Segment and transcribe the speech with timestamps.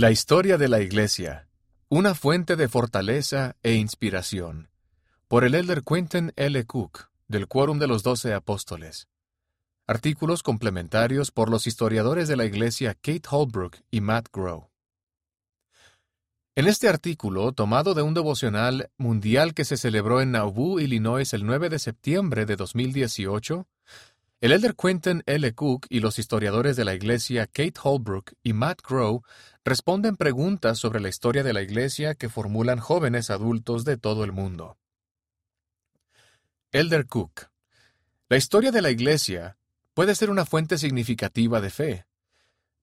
[0.00, 1.48] La historia de la Iglesia,
[1.88, 4.70] una fuente de fortaleza e inspiración,
[5.26, 6.64] por el elder Quentin L.
[6.66, 9.08] Cook, del Quórum de los Doce Apóstoles.
[9.88, 14.70] Artículos complementarios por los historiadores de la Iglesia Kate Holbrook y Matt Grow.
[16.54, 21.44] En este artículo, tomado de un devocional mundial que se celebró en Nauvoo, Illinois, el
[21.44, 23.66] 9 de septiembre de 2018,
[24.40, 25.52] el elder Quentin L.
[25.56, 29.24] Cook y los historiadores de la Iglesia Kate Holbrook y Matt Grow
[29.68, 34.32] responden preguntas sobre la historia de la Iglesia que formulan jóvenes adultos de todo el
[34.32, 34.78] mundo.
[36.72, 37.48] Elder Cook.
[38.28, 39.56] La historia de la Iglesia
[39.94, 42.06] puede ser una fuente significativa de fe,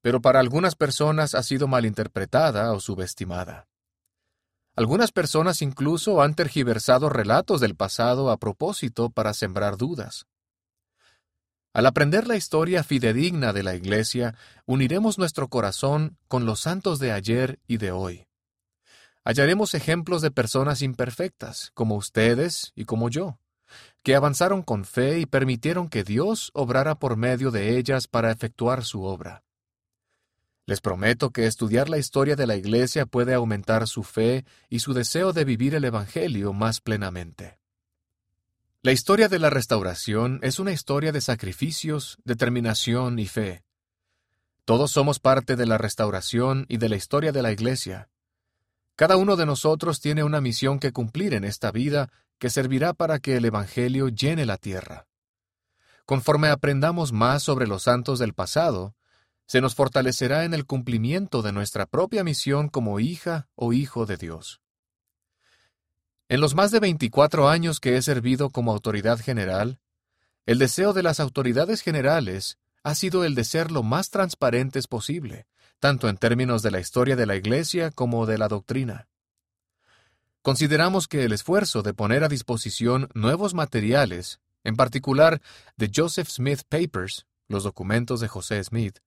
[0.01, 3.67] pero para algunas personas ha sido malinterpretada o subestimada.
[4.75, 10.27] Algunas personas incluso han tergiversado relatos del pasado a propósito para sembrar dudas.
[11.75, 14.33] Al aprender la historia fidedigna de la Iglesia,
[14.65, 18.29] uniremos nuestro corazón con los santos de ayer y de hoy.
[19.25, 23.39] Hallaremos ejemplos de personas imperfectas, como ustedes y como yo,
[24.03, 28.85] que avanzaron con fe y permitieron que Dios obrara por medio de ellas para efectuar
[28.85, 29.43] su obra.
[30.65, 34.93] Les prometo que estudiar la historia de la Iglesia puede aumentar su fe y su
[34.93, 37.59] deseo de vivir el Evangelio más plenamente.
[38.85, 43.63] La historia de la restauración es una historia de sacrificios, determinación y fe.
[44.63, 48.11] Todos somos parte de la restauración y de la historia de la Iglesia.
[48.95, 53.17] Cada uno de nosotros tiene una misión que cumplir en esta vida que servirá para
[53.17, 55.07] que el Evangelio llene la tierra.
[56.05, 58.93] Conforme aprendamos más sobre los santos del pasado,
[59.47, 64.17] se nos fortalecerá en el cumplimiento de nuestra propia misión como hija o hijo de
[64.17, 64.61] Dios.
[66.27, 69.79] En los más de 24 años que he servido como autoridad general,
[70.47, 75.45] el deseo de las autoridades generales ha sido el de ser lo más transparentes posible,
[75.79, 79.07] tanto en términos de la historia de la Iglesia como de la doctrina.
[80.41, 85.41] Consideramos que el esfuerzo de poner a disposición nuevos materiales, en particular
[85.77, 88.97] de Joseph Smith Papers, los documentos de José Smith,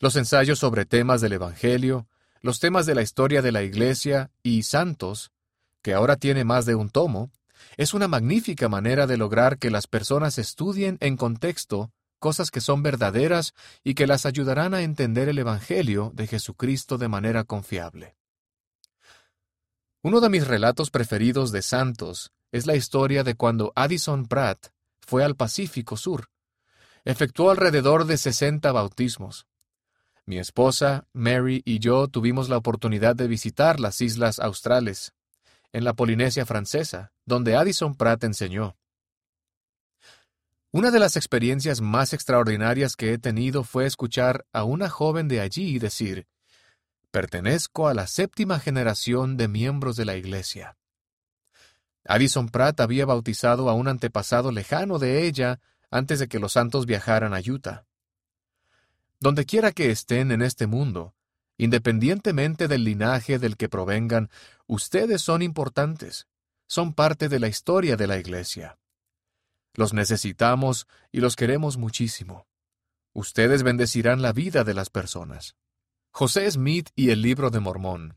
[0.00, 2.08] los ensayos sobre temas del Evangelio,
[2.42, 5.31] los temas de la historia de la Iglesia y santos,
[5.82, 7.30] que ahora tiene más de un tomo,
[7.76, 11.90] es una magnífica manera de lograr que las personas estudien en contexto
[12.22, 17.08] cosas que son verdaderas y que las ayudarán a entender el Evangelio de Jesucristo de
[17.08, 18.16] manera confiable.
[20.02, 24.68] Uno de mis relatos preferidos de santos es la historia de cuando Addison Pratt
[25.00, 26.28] fue al Pacífico Sur.
[27.04, 29.46] Efectuó alrededor de 60 bautismos.
[30.24, 35.12] Mi esposa, Mary y yo tuvimos la oportunidad de visitar las islas australes
[35.72, 38.76] en la Polinesia francesa, donde Addison Pratt enseñó.
[40.70, 45.40] Una de las experiencias más extraordinarias que he tenido fue escuchar a una joven de
[45.40, 46.26] allí decir,
[47.10, 50.78] Pertenezco a la séptima generación de miembros de la Iglesia.
[52.06, 55.60] Addison Pratt había bautizado a un antepasado lejano de ella
[55.90, 57.84] antes de que los santos viajaran a Utah.
[59.20, 61.14] Donde quiera que estén en este mundo,
[61.58, 64.30] Independientemente del linaje del que provengan,
[64.66, 66.26] ustedes son importantes,
[66.66, 68.78] son parte de la historia de la Iglesia.
[69.74, 72.46] Los necesitamos y los queremos muchísimo.
[73.12, 75.56] Ustedes bendecirán la vida de las personas.
[76.10, 78.16] José Smith y el libro de Mormón.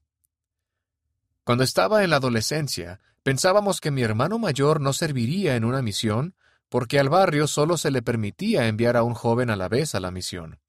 [1.43, 6.35] Cuando estaba en la adolescencia, pensábamos que mi hermano mayor no serviría en una misión
[6.69, 9.99] porque al barrio solo se le permitía enviar a un joven a la vez a
[9.99, 10.59] la misión.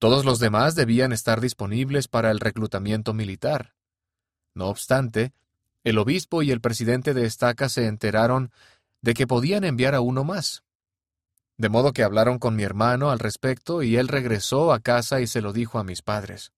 [0.00, 3.74] Todos los demás debían estar disponibles para el reclutamiento militar.
[4.54, 5.34] No obstante,
[5.84, 8.50] el obispo y el presidente de estaca se enteraron
[9.02, 10.64] de que podían enviar a uno más.
[11.58, 15.26] De modo que hablaron con mi hermano al respecto y él regresó a casa y
[15.26, 16.54] se lo dijo a mis padres.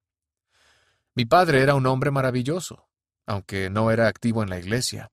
[1.16, 2.86] Mi padre era un hombre maravilloso,
[3.26, 5.10] aunque no era activo en la iglesia.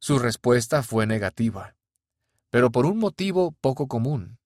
[0.00, 1.76] Su respuesta fue negativa,
[2.50, 4.39] pero por un motivo poco común.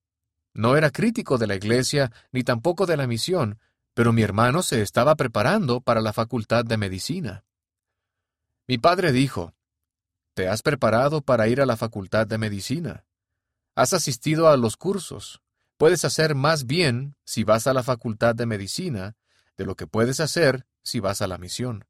[0.55, 3.59] No era crítico de la Iglesia ni tampoco de la misión,
[3.93, 7.45] pero mi hermano se estaba preparando para la facultad de medicina.
[8.69, 9.53] Mi padre dijo,
[10.35, 13.05] Te has preparado para ir a la facultad de medicina.
[13.75, 15.43] Has asistido a los cursos.
[15.77, 19.17] Puedes hacer más bien si vas a la facultad de medicina
[19.57, 21.85] de lo que puedes hacer si vas a la misión.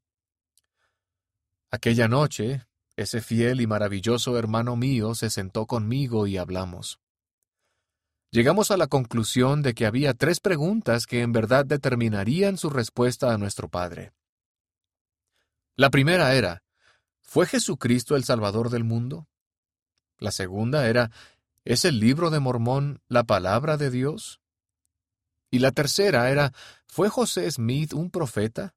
[1.69, 2.65] Aquella noche,
[2.95, 6.99] ese fiel y maravilloso hermano mío se sentó conmigo y hablamos
[8.35, 13.33] llegamos a la conclusión de que había tres preguntas que en verdad determinarían su respuesta
[13.33, 14.11] a nuestro Padre.
[15.77, 16.61] La primera era,
[17.21, 19.29] ¿fue Jesucristo el Salvador del mundo?
[20.17, 21.11] La segunda era,
[21.63, 24.41] ¿es el libro de Mormón la palabra de Dios?
[25.49, 26.51] Y la tercera era,
[26.87, 28.75] ¿fue José Smith un profeta?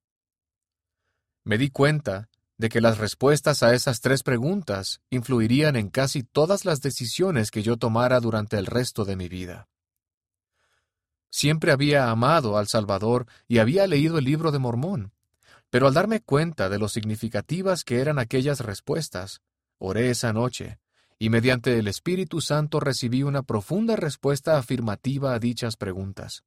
[1.42, 2.27] Me di cuenta
[2.58, 7.62] de que las respuestas a esas tres preguntas influirían en casi todas las decisiones que
[7.62, 9.68] yo tomara durante el resto de mi vida.
[11.30, 15.12] Siempre había amado al Salvador y había leído el libro de Mormón,
[15.70, 19.40] pero al darme cuenta de lo significativas que eran aquellas respuestas,
[19.78, 20.80] oré esa noche,
[21.16, 26.42] y mediante el Espíritu Santo recibí una profunda respuesta afirmativa a dichas preguntas.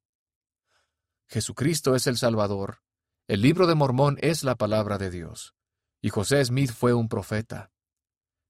[1.28, 2.82] Jesucristo es el Salvador,
[3.28, 5.54] el libro de Mormón es la palabra de Dios
[6.02, 7.70] y José Smith fue un profeta.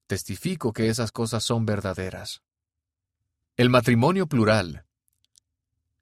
[0.06, 2.42] Testifico que esas cosas son verdaderas.
[3.56, 4.86] El matrimonio plural.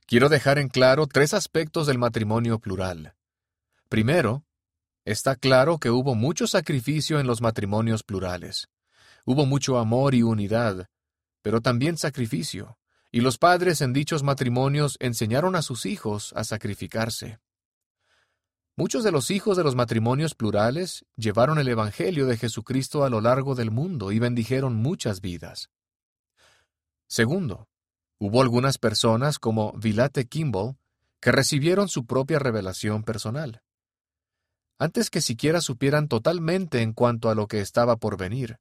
[0.07, 3.15] Quiero dejar en claro tres aspectos del matrimonio plural.
[3.89, 4.45] Primero,
[5.05, 8.69] está claro que hubo mucho sacrificio en los matrimonios plurales.
[9.25, 10.89] Hubo mucho amor y unidad,
[11.43, 12.79] pero también sacrificio,
[13.11, 17.41] y los padres en dichos matrimonios enseñaron a sus hijos a sacrificarse.
[18.81, 23.21] Muchos de los hijos de los matrimonios plurales llevaron el Evangelio de Jesucristo a lo
[23.21, 25.69] largo del mundo y bendijeron muchas vidas.
[27.07, 27.69] Segundo,
[28.19, 30.79] hubo algunas personas como Vilate Kimball
[31.21, 33.61] que recibieron su propia revelación personal.
[34.79, 38.61] Antes que siquiera supieran totalmente en cuanto a lo que estaba por venir,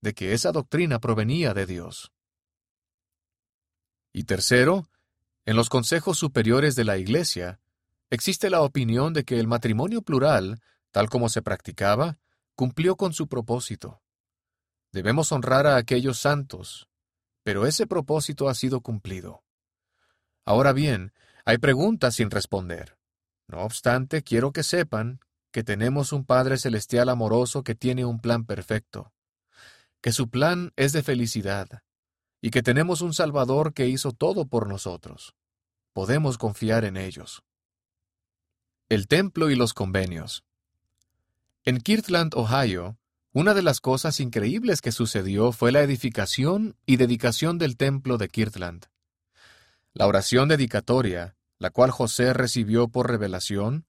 [0.00, 2.12] de que esa doctrina provenía de Dios.
[4.12, 4.88] Y tercero,
[5.46, 7.58] en los consejos superiores de la Iglesia,
[8.10, 10.60] Existe la opinión de que el matrimonio plural,
[10.90, 12.18] tal como se practicaba,
[12.54, 14.02] cumplió con su propósito.
[14.92, 16.88] Debemos honrar a aquellos santos,
[17.42, 19.44] pero ese propósito ha sido cumplido.
[20.46, 21.12] Ahora bien,
[21.44, 22.96] hay preguntas sin responder.
[23.46, 25.20] No obstante, quiero que sepan
[25.50, 29.12] que tenemos un Padre Celestial amoroso que tiene un plan perfecto,
[30.00, 31.82] que su plan es de felicidad,
[32.40, 35.34] y que tenemos un Salvador que hizo todo por nosotros.
[35.92, 37.42] Podemos confiar en ellos.
[38.90, 40.44] El templo y los convenios.
[41.66, 42.96] En Kirtland, Ohio,
[43.34, 48.30] una de las cosas increíbles que sucedió fue la edificación y dedicación del templo de
[48.30, 48.86] Kirtland.
[49.92, 53.84] La oración dedicatoria, la cual José recibió por revelación,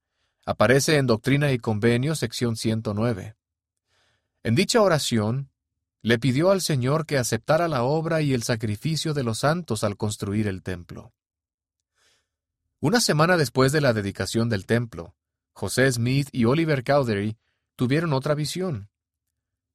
[0.45, 3.37] aparece en Doctrina y Convenio, sección 109.
[4.43, 5.49] En dicha oración,
[6.01, 9.95] le pidió al Señor que aceptara la obra y el sacrificio de los santos al
[9.95, 11.13] construir el templo.
[12.81, 15.13] Una semana después de la dedicación del templo,
[15.51, 17.37] José Smith y Oliver Cowdery
[17.75, 18.89] tuvieron otra visión.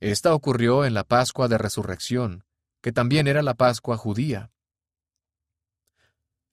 [0.00, 2.46] Esta ocurrió en la Pascua de Resurrección,
[2.80, 4.52] que también era la Pascua judía.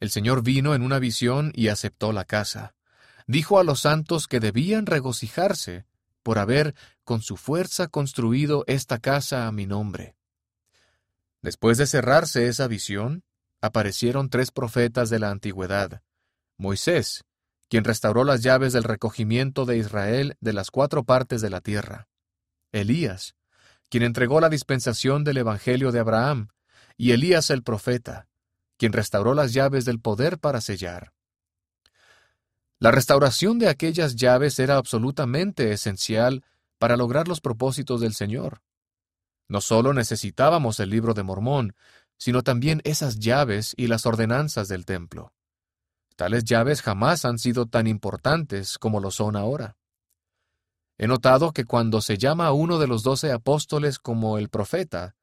[0.02, 2.76] El Señor vino en una visión y aceptó la casa.
[3.28, 5.86] Dijo a los santos que debían regocijarse
[6.22, 6.76] por haber
[7.06, 10.18] con su fuerza construido esta casa a mi nombre.
[11.42, 13.24] Después de cerrarse esa visión,
[13.62, 16.02] aparecieron tres profetas de la antigüedad,
[16.62, 17.26] Moisés,
[17.70, 22.08] quien restauró las llaves del recogimiento de Israel de las cuatro partes de la tierra.
[22.72, 23.36] Elías,
[23.90, 26.50] quien entregó la dispensación del Evangelio de Abraham,
[26.98, 28.28] y Elías el profeta,
[28.78, 31.14] quien restauró las llaves del poder para sellar.
[32.78, 36.46] La restauración de aquellas llaves era absolutamente esencial
[36.78, 38.62] para lograr los propósitos del Señor.
[39.48, 41.76] No solo necesitábamos el libro de Mormón,
[42.18, 45.34] sino también esas llaves y las ordenanzas del templo.
[46.22, 49.76] Tales llaves jamás han sido tan importantes como lo son ahora.
[51.00, 55.16] He notado que cuando se llama a uno de los doce apóstoles como el profeta,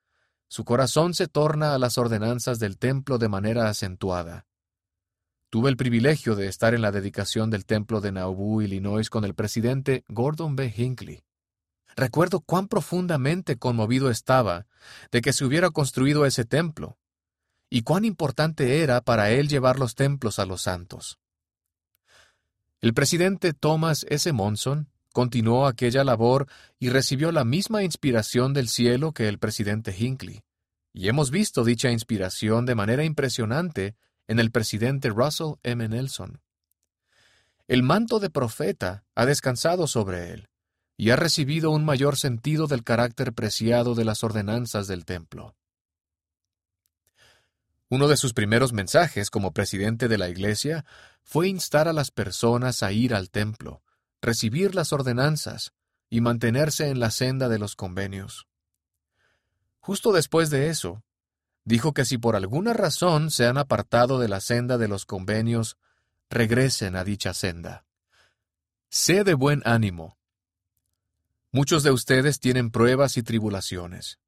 [0.48, 4.48] su corazón se torna a las ordenanzas del templo de manera acentuada.
[5.50, 9.36] Tuve el privilegio de estar en la dedicación del templo de Nauvoo, Illinois, con el
[9.36, 10.74] presidente Gordon B.
[10.76, 11.22] Hinckley.
[11.94, 14.66] Recuerdo cuán profundamente conmovido estaba
[15.12, 16.98] de que se hubiera construido ese templo,
[17.70, 21.18] y cuán importante era para él llevar los templos a los santos.
[22.80, 24.32] El presidente Thomas S.
[24.32, 26.46] Monson continuó aquella labor
[26.78, 30.42] y recibió la misma inspiración del cielo que el presidente Hinckley,
[30.92, 33.96] y hemos visto dicha inspiración de manera impresionante
[34.28, 35.88] en el presidente Russell M.
[35.88, 36.40] Nelson.
[37.66, 40.48] El manto de profeta ha descansado sobre él,
[40.96, 45.54] y ha recibido un mayor sentido del carácter preciado de las ordenanzas del templo.
[47.90, 50.84] Uno de sus primeros mensajes como presidente de la Iglesia
[51.22, 53.82] fue instar a las personas a ir al templo,
[54.20, 55.72] recibir las ordenanzas
[56.10, 58.46] y mantenerse en la senda de los convenios.
[59.80, 61.02] Justo después de eso,
[61.64, 65.78] dijo que si por alguna razón se han apartado de la senda de los convenios,
[66.28, 67.86] regresen a dicha senda.
[68.90, 70.18] Sé de buen ánimo.
[71.52, 74.18] Muchos de ustedes tienen pruebas y tribulaciones.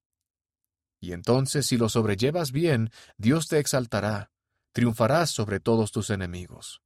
[1.06, 4.32] Y entonces, si lo sobrellevas bien, Dios te exaltará,
[4.72, 6.82] triunfarás sobre todos tus enemigos.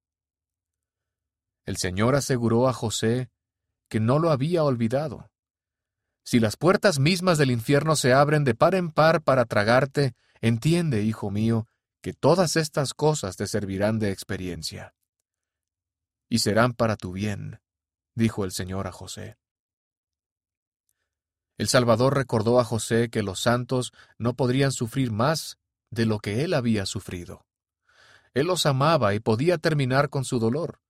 [1.65, 3.31] El Señor aseguró a José
[3.89, 5.31] que no lo había olvidado.
[6.23, 10.13] Si las puertas mismas del infierno se abren de par en par para tragarte,
[10.43, 11.67] entiende, hijo mío,
[12.03, 14.95] que todas estas cosas te servirán de experiencia.
[16.29, 17.63] Y serán para tu bien,
[18.15, 19.39] dijo el Señor a José.
[21.61, 25.59] El Salvador recordó a José que los santos no podrían sufrir más
[25.91, 27.45] de lo que él había sufrido.
[28.33, 30.81] Él los amaba y podía terminar con su dolor,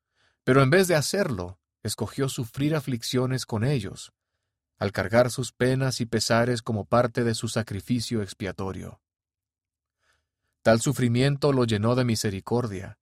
[0.45, 4.13] pero en vez de hacerlo, escogió sufrir aflicciones con ellos,
[4.79, 9.01] al cargar sus penas y pesares como parte de su sacrificio expiatorio.
[10.63, 12.97] Tal sufrimiento lo llenó de misericordia,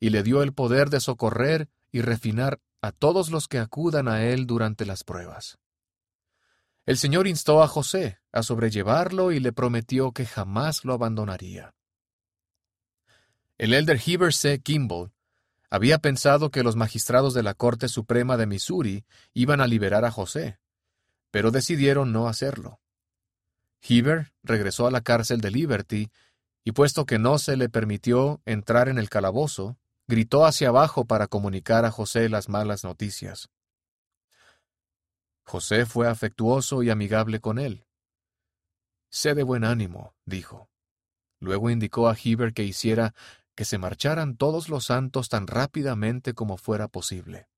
[0.00, 4.24] y le dio el poder de socorrer y refinar a todos los que acudan a
[4.24, 5.60] él durante las pruebas.
[6.84, 11.74] El Señor instó a José a sobrellevarlo y le prometió que jamás lo abandonaría.
[13.56, 14.60] El elder Heber C.
[14.60, 15.12] Kimball
[15.70, 20.10] había pensado que los magistrados de la Corte Suprema de Missouri iban a liberar a
[20.10, 20.58] José,
[21.30, 22.80] pero decidieron no hacerlo.
[23.80, 26.10] Heber regresó a la cárcel de Liberty
[26.64, 31.26] y puesto que no se le permitió entrar en el calabozo, gritó hacia abajo para
[31.28, 33.48] comunicar a José las malas noticias.
[35.44, 37.86] José fue afectuoso y amigable con él.
[39.10, 40.70] Sé de buen ánimo, dijo.
[41.38, 43.14] Luego indicó a Heber que hiciera
[43.54, 47.48] que se marcharan todos los santos tan rápidamente como fuera posible.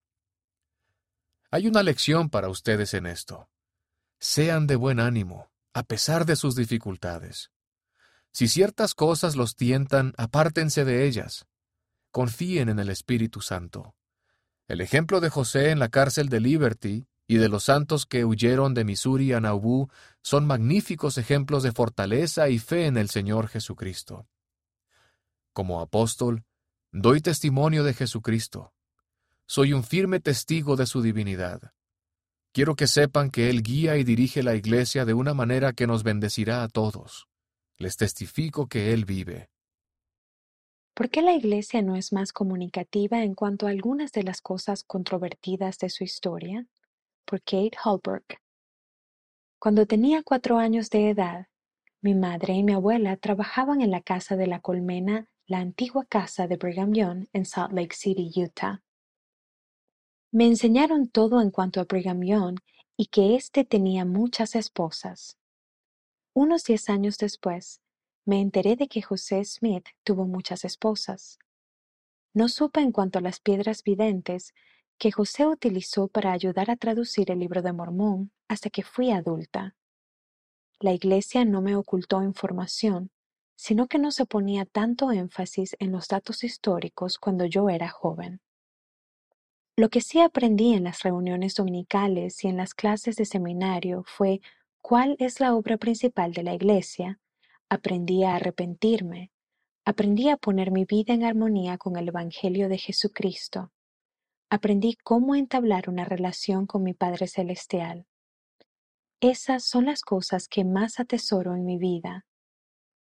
[1.51, 3.49] Hay una lección para ustedes en esto.
[4.19, 7.53] Sean de buen ánimo, a pesar de sus dificultades.
[8.33, 11.47] Si ciertas cosas los tientan, apártense de ellas.
[12.11, 13.95] Confíen en el Espíritu Santo.
[14.67, 18.75] El ejemplo de José en la cárcel de Liberty y de los santos que huyeron
[18.75, 19.89] de Missouri a Nauvoo
[20.23, 24.27] son magníficos ejemplos de fortaleza y fe en el Señor Jesucristo.
[25.53, 26.45] Como apóstol,
[26.93, 28.73] doy testimonio de Jesucristo.
[29.47, 31.73] Soy un firme testigo de su divinidad.
[32.53, 36.03] Quiero que sepan que Él guía y dirige la Iglesia de una manera que nos
[36.03, 37.27] bendecirá a todos.
[37.79, 39.51] Les testifico que Él vive.
[40.95, 44.85] ¿Por qué la Iglesia no es más comunicativa en cuanto a algunas de las cosas
[44.85, 46.69] controvertidas de su historia?
[47.25, 48.35] Por Kate Holbrook.
[49.59, 51.47] Cuando tenía cuatro años de edad,
[52.01, 56.47] mi madre y mi abuela trabajaban en la casa de la colmena, la antigua casa
[56.47, 58.83] de Brigham Young en Salt Lake City, Utah.
[60.31, 62.59] Me enseñaron todo en cuanto a Brigham Young
[62.97, 65.39] y que éste tenía muchas esposas.
[66.35, 67.81] Unos diez años después,
[68.27, 71.39] me enteré de que José Smith tuvo muchas esposas.
[72.35, 74.55] No supe en cuanto a las piedras videntes,
[74.99, 79.75] que José utilizó para ayudar a traducir el libro de Mormón hasta que fui adulta.
[80.81, 83.11] La Iglesia no me ocultó información,
[83.57, 88.41] sino que no se ponía tanto énfasis en los datos históricos cuando yo era joven.
[89.77, 94.41] Lo que sí aprendí en las reuniones dominicales y en las clases de seminario fue
[94.81, 97.19] cuál es la obra principal de la Iglesia,
[97.69, 99.33] aprendí a arrepentirme,
[99.85, 103.73] aprendí a poner mi vida en armonía con el Evangelio de Jesucristo,
[104.55, 108.07] aprendí cómo entablar una relación con mi Padre Celestial.
[109.21, 112.25] Esas son las cosas que más atesoro en mi vida.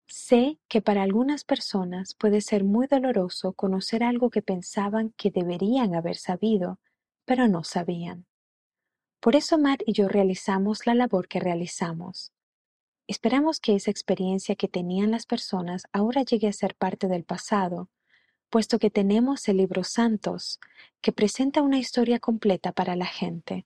[0.06, 5.94] Sé que para algunas personas puede ser muy doloroso conocer algo que pensaban que deberían
[5.94, 6.80] haber sabido,
[7.26, 8.25] pero no sabían.
[9.21, 12.32] Por eso Matt y yo realizamos la labor que realizamos.
[13.06, 17.90] Esperamos que esa experiencia que tenían las personas ahora llegue a ser parte del pasado,
[18.52, 20.61] puesto que tenemos el libro Santos,
[21.00, 23.64] que presenta una historia completa para la gente.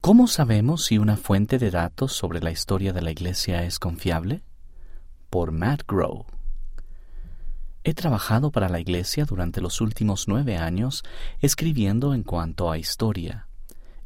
[0.00, 4.44] ¿Cómo sabemos si una fuente de datos sobre la historia de la Iglesia es confiable?
[5.30, 6.26] Por Matt Grow.
[7.82, 11.02] He trabajado para la Iglesia durante los últimos nueve años
[11.40, 13.48] escribiendo en cuanto a historia.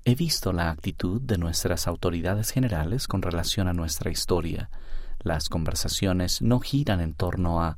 [0.06, 4.70] He visto la actitud de nuestras autoridades generales con relación a nuestra historia.
[5.18, 7.76] Las conversaciones no giran en torno a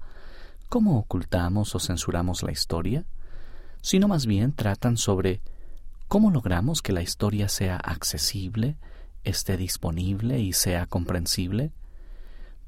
[0.71, 3.05] ¿cómo ocultamos o censuramos la historia?
[3.83, 5.41] sino más bien tratan sobre
[6.09, 8.77] ¿cómo logramos que la historia sea accesible,
[9.25, 11.73] esté disponible y sea comprensible?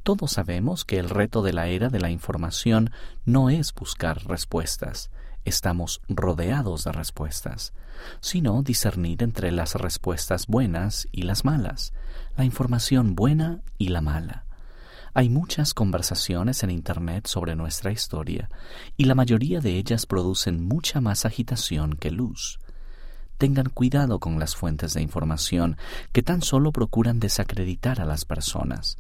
[0.02, 2.90] Todos sabemos que el reto de la era de la información
[3.25, 5.11] no es buscar respuestas,
[5.44, 7.73] estamos rodeados de respuestas,
[8.21, 11.92] sino discernir entre las respuestas buenas y las malas,
[12.37, 14.44] la información buena y la mala.
[15.14, 18.49] Hay muchas conversaciones en Internet sobre nuestra historia,
[18.97, 22.59] y la mayoría de ellas producen mucha más agitación que luz.
[23.37, 25.76] Tengan cuidado con las fuentes de información
[26.12, 28.97] que tan solo procuran desacreditar a las personas.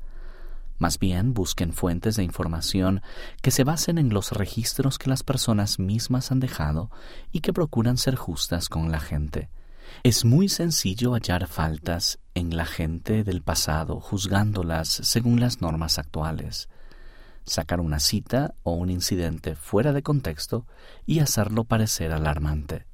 [0.78, 3.00] Más bien busquen fuentes de información
[3.40, 6.90] que se basen en los registros que las personas mismas han dejado
[7.30, 9.48] y que procuran ser justas con la gente.
[10.02, 16.68] Es muy sencillo hallar faltas en la gente del pasado juzgándolas según las normas actuales.
[17.44, 20.66] Sacar una cita o un incidente fuera de contexto
[21.06, 22.86] y hacerlo parecer alarmante.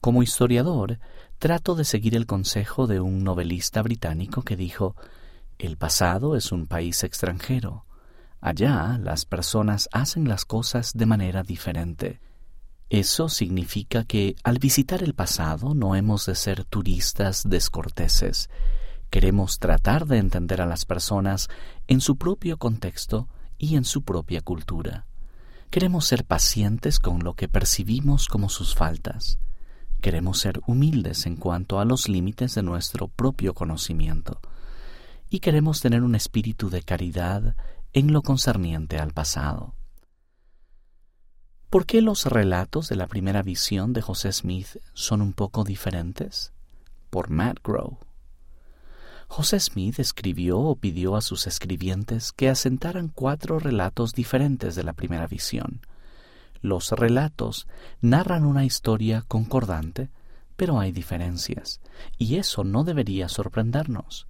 [0.00, 0.98] Como historiador,
[1.38, 4.96] trato de seguir el consejo de un novelista británico que dijo
[5.58, 7.84] el pasado es un país extranjero.
[8.40, 12.20] Allá las personas hacen las cosas de manera diferente.
[12.90, 18.48] Eso significa que al visitar el pasado no hemos de ser turistas descorteses.
[19.10, 21.48] Queremos tratar de entender a las personas
[21.86, 25.06] en su propio contexto y en su propia cultura.
[25.70, 29.38] Queremos ser pacientes con lo que percibimos como sus faltas.
[30.00, 34.40] Queremos ser humildes en cuanto a los límites de nuestro propio conocimiento
[35.30, 37.54] y queremos tener un espíritu de caridad
[37.92, 39.74] en lo concerniente al pasado.
[41.70, 46.54] ¿Por qué los relatos de la primera visión de José Smith son un poco diferentes?
[47.10, 47.98] Por Matt Grow.
[49.26, 54.94] José Smith escribió o pidió a sus escribientes que asentaran cuatro relatos diferentes de la
[54.94, 55.82] primera visión.
[56.62, 57.68] Los relatos
[58.00, 60.08] narran una historia concordante,
[60.56, 61.82] pero hay diferencias,
[62.16, 64.26] y eso no debería sorprendernos.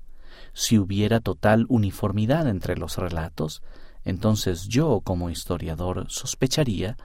[0.55, 3.63] Si hubiera total uniformidad entre los relatos,
[4.09, 6.97] entonces yo como historiador sospecharía,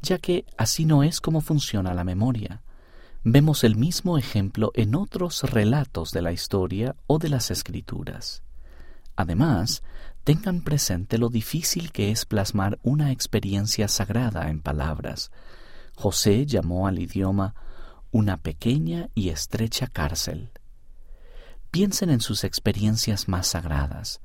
[0.00, 2.62] ya que así no es como funciona la memoria.
[3.24, 8.42] Vemos el mismo ejemplo en otros relatos de la historia o de las escrituras.
[9.16, 9.82] Además,
[10.24, 15.30] tengan presente lo difícil que es plasmar una experiencia sagrada en palabras.
[15.94, 17.54] José llamó al idioma
[18.12, 20.52] una pequeña y estrecha cárcel.
[21.70, 24.22] Piensen en sus experiencias más sagradas.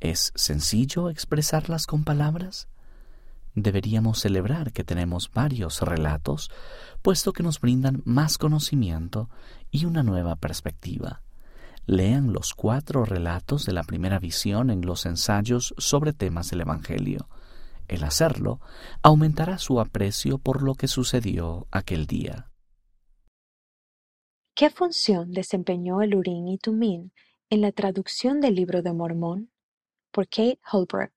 [0.00, 2.68] ¿Es sencillo expresarlas con palabras?
[3.54, 6.50] Deberíamos celebrar que tenemos varios relatos,
[7.02, 9.28] puesto que nos brindan más conocimiento
[9.72, 11.22] y una nueva perspectiva.
[11.86, 17.28] Lean los cuatro relatos de la primera visión en los ensayos sobre temas del Evangelio.
[17.88, 18.60] El hacerlo
[19.02, 22.52] aumentará su aprecio por lo que sucedió aquel día.
[24.54, 27.10] ¿Qué función desempeñó el Urim y Tumim
[27.50, 29.50] en la traducción del Libro de Mormón?
[30.18, 31.12] Por Kate Holbrook.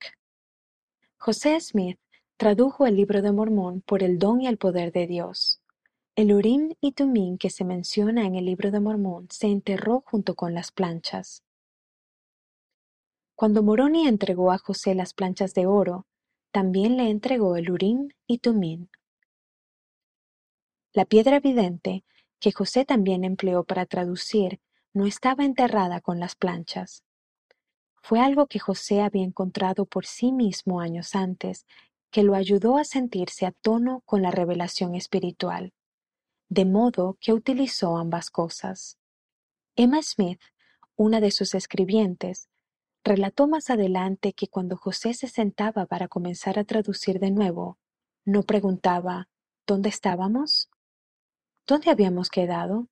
[1.17, 1.97] José Smith
[2.37, 5.59] tradujo el Libro de Mormón por el don y el poder de Dios.
[6.15, 10.35] El Urim y Tumim que se menciona en el Libro de Mormón se enterró junto
[10.35, 11.43] con las planchas.
[13.33, 16.05] Cuando Moroni entregó a José las planchas de oro,
[16.51, 18.87] también le entregó el Urim y Tumim.
[20.93, 22.05] La piedra evidente
[22.39, 24.61] que José también empleó para traducir,
[24.93, 27.03] no estaba enterrada con las planchas.
[28.01, 31.65] Fue algo que José había encontrado por sí mismo años antes,
[32.09, 35.73] que lo ayudó a sentirse a tono con la revelación espiritual,
[36.49, 38.97] de modo que utilizó ambas cosas.
[39.75, 40.41] Emma Smith,
[40.95, 42.49] una de sus escribientes,
[43.03, 47.77] relató más adelante que cuando José se sentaba para comenzar a traducir de nuevo,
[48.25, 49.29] no preguntaba
[49.65, 50.69] ¿Dónde estábamos?
[51.65, 52.89] ¿Dónde habíamos quedado?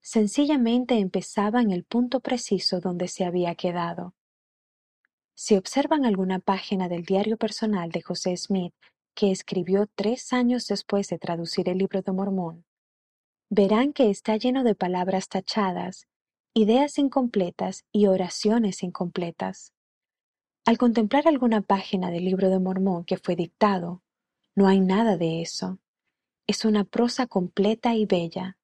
[0.00, 4.14] Sencillamente empezaba en el punto preciso donde se había quedado.
[5.44, 8.72] Si observan alguna página del diario personal de José Smith,
[9.12, 12.64] que escribió tres años después de traducir el libro de Mormón,
[13.50, 16.06] verán que está lleno de palabras tachadas,
[16.54, 19.72] ideas incompletas y oraciones incompletas.
[20.64, 24.00] Al contemplar alguna página del libro de Mormón que fue dictado,
[24.54, 25.80] no hay nada de eso.
[26.46, 28.58] Es una prosa completa y bella,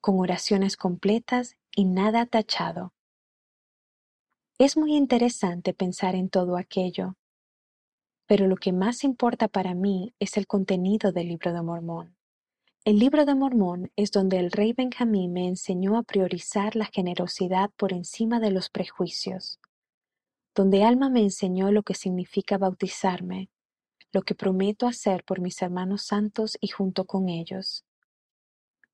[0.00, 2.95] con oraciones completas y nada tachado.
[4.58, 7.18] Es muy interesante pensar en todo aquello,
[8.26, 12.16] pero lo que más importa para mí es el contenido del libro de Mormón.
[12.82, 17.70] El libro de Mormón es donde el rey Benjamín me enseñó a priorizar la generosidad
[17.76, 19.60] por encima de los prejuicios,
[20.54, 23.50] donde Alma me enseñó lo que significa bautizarme,
[24.10, 27.84] lo que prometo hacer por mis hermanos santos y junto con ellos.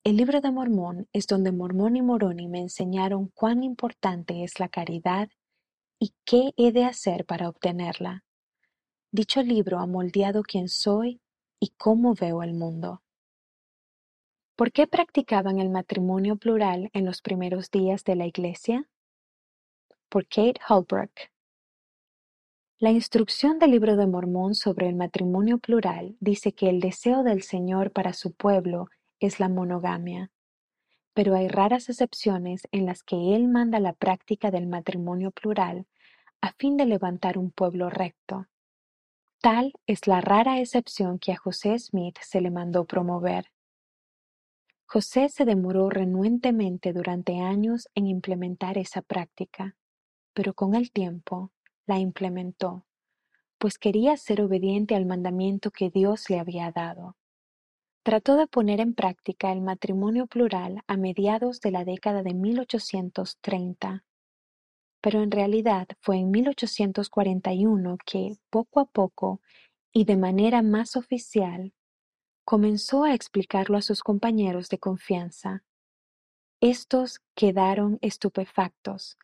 [0.03, 4.69] El libro de Mormón es donde Mormón y Moroni me enseñaron cuán importante es la
[4.69, 5.29] caridad
[6.03, 8.25] y qué he de hacer para obtenerla.
[9.13, 11.21] Dicho libro ha moldeado quién soy
[11.61, 13.05] y cómo veo el mundo.
[14.57, 18.91] ¿Por qué practicaban el matrimonio plural en los primeros días de la Iglesia?
[20.09, 21.13] Por Kate Holbrook.
[22.81, 27.45] La instrucción del Libro de Mormón sobre el matrimonio plural dice que el deseo del
[27.45, 28.89] Señor para su pueblo
[29.21, 30.33] es la monogamia,
[31.15, 35.87] pero hay raras excepciones en las que Él manda la práctica del matrimonio plural
[36.41, 38.47] a fin de levantar un pueblo recto.
[39.41, 43.47] Tal es la rara excepción que a José Smith se le mandó promover.
[44.87, 49.77] José se demoró renuentemente durante años en implementar esa práctica,
[50.35, 51.51] pero con el tiempo
[51.87, 52.87] la implementó,
[53.59, 57.17] pues quería ser obediente al mandamiento que Dios le había dado.
[58.03, 64.05] Trató de poner en práctica el matrimonio plural a mediados de la década de 1830,
[65.01, 69.41] pero en realidad fue en 1841 que, poco a poco
[69.93, 71.73] y de manera más oficial,
[72.45, 75.63] Comenzó a explicarlo a sus compañeros de confianza.
[76.61, 79.17] Estos quedaron estupefactos,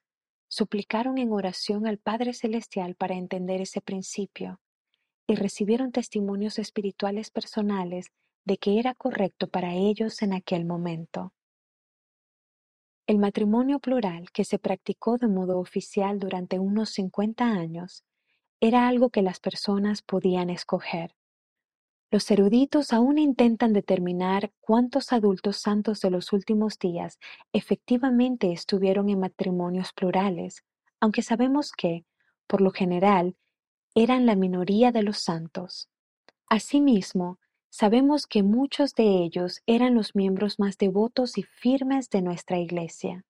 [0.47, 4.61] suplicaron en oración al Padre Celestial para entender ese principio,
[5.27, 8.13] y recibieron testimonios espirituales personales
[8.45, 11.33] de que era correcto para ellos en aquel momento.
[13.07, 18.05] El matrimonio plural que se practicó de modo oficial durante unos 50 años
[18.61, 21.15] era algo que las personas podían escoger.
[22.11, 27.19] Los eruditos aún intentan determinar cuántos adultos santos de los últimos días
[27.53, 30.65] efectivamente estuvieron en matrimonios plurales,
[31.01, 32.05] aunque sabemos que,
[32.47, 33.37] por lo general,
[33.95, 35.89] eran la minoría de los santos.
[36.49, 37.39] Asimismo,
[37.79, 43.25] sabemos que muchos de ellos eran los miembros más devotos y firmes de nuestra Iglesia.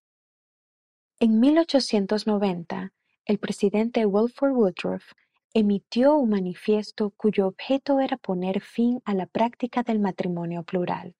[1.20, 2.94] En 1890,
[3.26, 5.12] el presidente Wilford Woodruff
[5.52, 11.14] emitió un manifiesto cuyo objeto era poner fin a la práctica del matrimonio plural.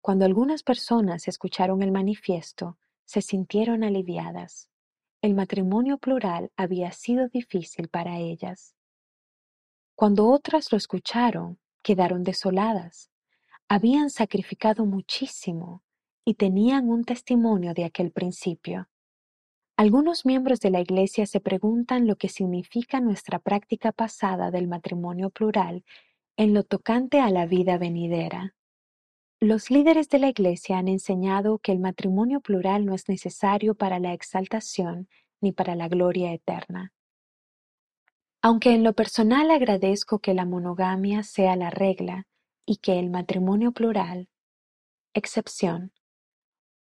[0.00, 4.70] Cuando algunas personas escucharon el manifiesto, se sintieron aliviadas.
[5.20, 8.74] El matrimonio plural había sido difícil para ellas.
[9.94, 13.12] Cuando otras lo escucharon, quedaron desoladas.
[13.68, 15.84] Habían sacrificado muchísimo
[16.24, 18.88] y tenían un testimonio de aquel principio.
[19.76, 25.30] Algunos miembros de la Iglesia se preguntan lo que significa nuestra práctica pasada del matrimonio
[25.30, 25.84] plural
[26.36, 28.54] en lo tocante a la vida venidera.
[29.40, 33.98] Los líderes de la Iglesia han enseñado que el matrimonio plural no es necesario para
[33.98, 35.08] la exaltación
[35.40, 36.92] ni para la gloria eterna.
[38.46, 42.26] Aunque en lo personal agradezco que la monogamia sea la regla
[42.66, 44.28] y que el matrimonio plural,
[45.14, 45.94] excepción,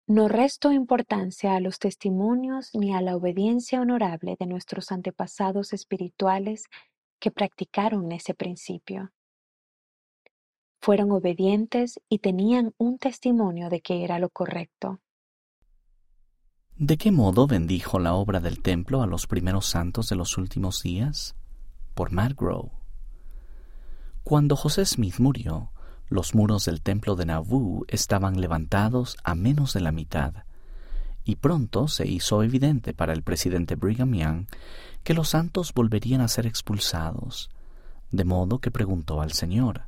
[0.08, 6.64] no resto importancia a los testimonios ni a la obediencia honorable de nuestros antepasados espirituales
[7.20, 9.12] que practicaron ese principio.
[10.80, 15.02] Fueron obedientes y tenían un testimonio de que era lo correcto.
[16.78, 20.84] ¿De qué modo bendijo la obra del templo a los primeros santos de los últimos
[20.84, 21.36] días?
[21.94, 22.34] Por Matt
[24.24, 25.72] Cuando José Smith murió,
[26.08, 30.34] los muros del templo de Nauvoo estaban levantados a menos de la mitad,
[31.24, 34.46] y pronto se hizo evidente para el presidente Brigham Young
[35.04, 37.52] que los santos volverían a ser expulsados,
[38.12, 39.84] de modo que preguntó al Señor,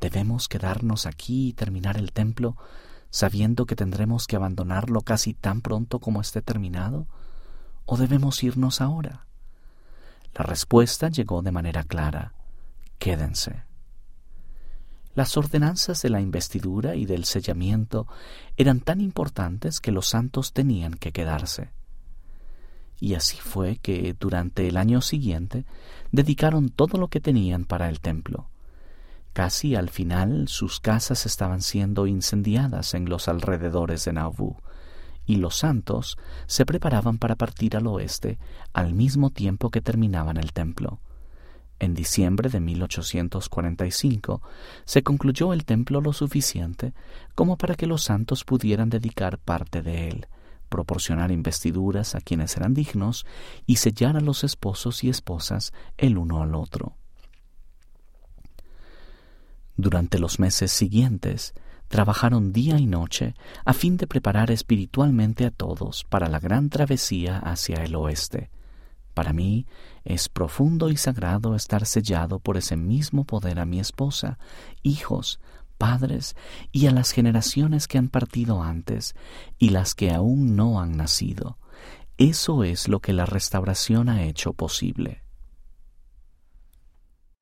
[0.00, 2.56] ¿debemos quedarnos aquí y terminar el templo
[3.10, 7.06] sabiendo que tendremos que abandonarlo casi tan pronto como esté terminado?
[7.84, 9.26] ¿O debemos irnos ahora?
[10.34, 12.34] La respuesta llegó de manera clara,
[12.98, 13.64] quédense.
[15.14, 18.06] Las ordenanzas de la investidura y del sellamiento
[18.56, 21.72] eran tan importantes que los santos tenían que quedarse.
[23.00, 25.64] Y así fue que durante el año siguiente
[26.12, 28.50] dedicaron todo lo que tenían para el templo.
[29.32, 34.62] Casi al final sus casas estaban siendo incendiadas en los alrededores de Nauvoo,
[35.30, 38.40] y los santos se preparaban para partir al oeste
[38.72, 40.98] al mismo tiempo que terminaban el templo.
[41.78, 44.42] En diciembre de 1845
[44.84, 46.94] se concluyó el templo lo suficiente
[47.36, 50.26] como para que los santos pudieran dedicar parte de él,
[50.68, 53.24] proporcionar investiduras a quienes eran dignos
[53.66, 56.96] y sellar a los esposos y esposas el uno al otro.
[59.76, 61.54] Durante los meses siguientes,
[61.90, 63.34] trabajaron día y noche
[63.66, 68.48] a fin de preparar espiritualmente a todos para la gran travesía hacia el oeste,
[69.12, 69.66] para mí
[70.04, 74.38] es profundo y sagrado estar sellado por ese mismo poder a mi esposa,
[74.82, 75.40] hijos,
[75.78, 76.36] padres
[76.72, 79.14] y a las generaciones que han partido antes
[79.58, 81.58] y las que aún no han nacido.
[82.18, 85.22] Eso es lo que la restauración ha hecho posible.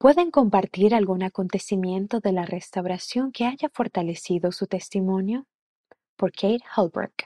[0.00, 5.48] ¿Pueden compartir algún acontecimiento de la restauración que haya fortalecido su testimonio?
[6.14, 7.24] Por Kate Holbrook.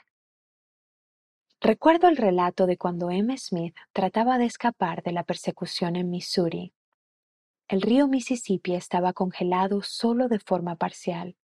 [1.61, 3.37] Recuerdo el relato de cuando M.
[3.37, 6.73] Smith trataba de escapar de la persecución en Missouri.
[7.67, 11.35] El río Mississippi estaba congelado solo de forma parcial,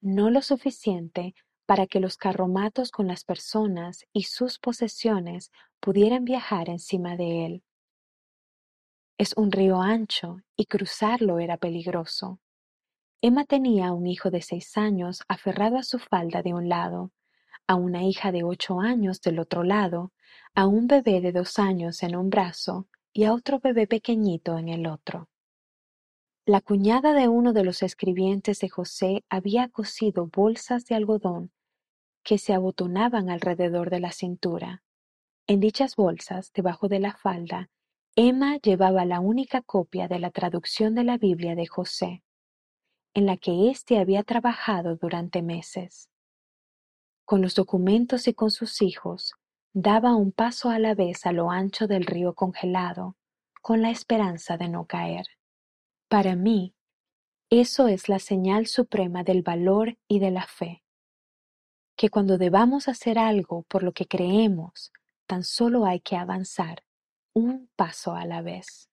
[0.00, 1.34] no lo suficiente
[1.66, 7.64] para que los carromatos con las personas y sus posesiones pudieran viajar encima de él.
[9.18, 12.40] Es un río ancho y cruzarlo era peligroso.
[13.20, 17.12] Emma tenía un hijo de seis años aferrado a su falda de un lado
[17.66, 20.12] a una hija de ocho años del otro lado,
[20.54, 24.68] a un bebé de dos años en un brazo y a otro bebé pequeñito en
[24.68, 25.28] el otro.
[26.46, 31.52] La cuñada de uno de los escribientes de José había cosido bolsas de algodón
[32.22, 34.82] que se abotonaban alrededor de la cintura.
[35.46, 37.70] En dichas bolsas, debajo de la falda,
[38.16, 42.22] Emma llevaba la única copia de la traducción de la Biblia de José,
[43.12, 46.08] en la que éste había trabajado durante meses.
[47.24, 49.32] Con los documentos y con sus hijos,
[49.72, 53.16] daba un paso a la vez a lo ancho del río congelado,
[53.60, 55.26] con la esperanza de no caer.
[56.06, 56.72] Para mí,
[57.50, 60.84] eso es la señal suprema del valor y de la fe.
[61.96, 64.92] Que cuando debamos hacer algo por lo que creemos,
[65.26, 66.83] tan solo hay que avanzar
[67.36, 68.88] un paso a la vez.